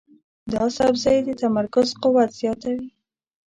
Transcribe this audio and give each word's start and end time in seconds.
دا 0.53 0.63
سبزی 0.77 1.17
د 1.27 1.29
تمرکز 1.41 1.87
قوت 2.01 2.29
زیاتوي. 2.41 2.87